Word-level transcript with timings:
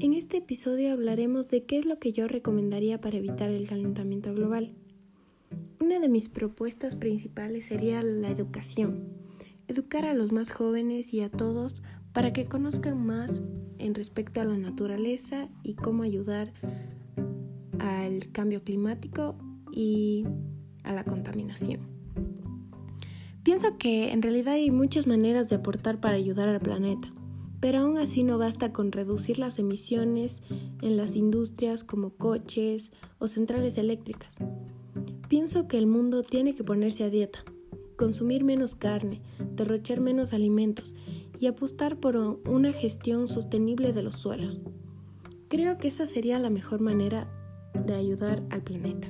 En 0.00 0.14
este 0.14 0.36
episodio 0.36 0.92
hablaremos 0.92 1.48
de 1.48 1.64
qué 1.64 1.76
es 1.76 1.84
lo 1.84 1.98
que 1.98 2.12
yo 2.12 2.28
recomendaría 2.28 3.00
para 3.00 3.16
evitar 3.16 3.50
el 3.50 3.66
calentamiento 3.66 4.32
global. 4.32 4.72
Una 5.80 5.98
de 5.98 6.08
mis 6.08 6.28
propuestas 6.28 6.94
principales 6.94 7.64
sería 7.64 8.00
la 8.04 8.30
educación. 8.30 9.08
Educar 9.66 10.04
a 10.04 10.14
los 10.14 10.30
más 10.30 10.52
jóvenes 10.52 11.12
y 11.12 11.20
a 11.20 11.30
todos 11.30 11.82
para 12.12 12.32
que 12.32 12.46
conozcan 12.46 13.04
más 13.04 13.42
en 13.78 13.96
respecto 13.96 14.40
a 14.40 14.44
la 14.44 14.56
naturaleza 14.56 15.48
y 15.64 15.74
cómo 15.74 16.04
ayudar 16.04 16.52
al 17.80 18.30
cambio 18.30 18.62
climático 18.62 19.36
y 19.72 20.24
a 20.84 20.92
la 20.92 21.02
contaminación. 21.02 21.80
Pienso 23.42 23.78
que 23.78 24.12
en 24.12 24.22
realidad 24.22 24.54
hay 24.54 24.70
muchas 24.70 25.08
maneras 25.08 25.48
de 25.48 25.56
aportar 25.56 25.98
para 25.98 26.14
ayudar 26.14 26.48
al 26.48 26.60
planeta, 26.60 27.12
pero 27.60 27.80
aún 27.80 27.98
así 27.98 28.22
no 28.22 28.38
basta 28.38 28.72
con 28.72 28.92
reducir 28.92 29.38
las 29.38 29.58
emisiones 29.58 30.42
en 30.82 30.96
las 30.96 31.16
industrias 31.16 31.84
como 31.84 32.10
coches 32.10 32.92
o 33.18 33.26
centrales 33.26 33.78
eléctricas. 33.78 34.36
Pienso 35.28 35.68
que 35.68 35.78
el 35.78 35.86
mundo 35.86 36.22
tiene 36.22 36.54
que 36.54 36.64
ponerse 36.64 37.04
a 37.04 37.10
dieta, 37.10 37.44
consumir 37.96 38.44
menos 38.44 38.74
carne, 38.74 39.20
derrochar 39.56 40.00
menos 40.00 40.32
alimentos 40.32 40.94
y 41.38 41.46
apostar 41.46 41.98
por 41.98 42.16
una 42.16 42.72
gestión 42.72 43.28
sostenible 43.28 43.92
de 43.92 44.02
los 44.02 44.14
suelos. 44.14 44.62
Creo 45.48 45.78
que 45.78 45.88
esa 45.88 46.06
sería 46.06 46.38
la 46.38 46.50
mejor 46.50 46.80
manera 46.80 47.28
de 47.86 47.94
ayudar 47.94 48.42
al 48.50 48.62
planeta. 48.62 49.08